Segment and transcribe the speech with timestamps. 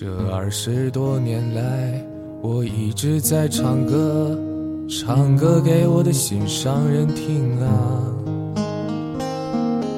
[0.00, 2.00] 这二十多年来，
[2.40, 4.38] 我一直在唱歌，
[4.88, 8.06] 唱歌给我的心上人听啊。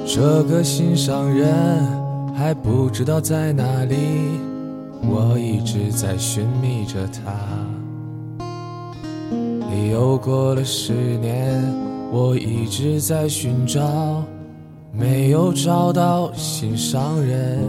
[0.07, 1.55] 这个心上人
[2.35, 3.95] 还不知道在哪里，
[5.03, 7.35] 我一直在寻觅着他。
[9.93, 11.63] 又过了十年，
[12.11, 14.25] 我一直在寻找，
[14.95, 17.69] 没有找到心上人。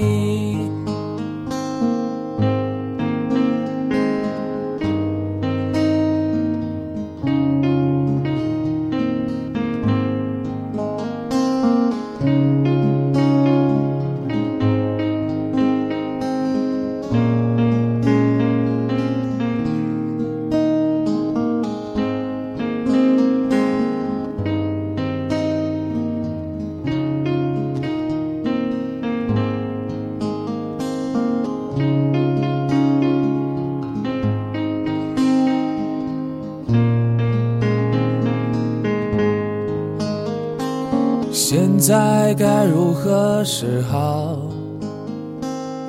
[41.33, 44.37] 现在该如何是好？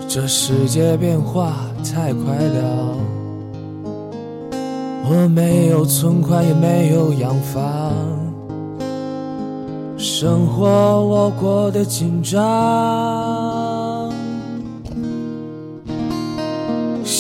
[0.09, 2.97] 这世界变化太快了，
[5.05, 7.95] 我没有存款，也没有洋房，
[9.97, 13.72] 生活我过得紧张。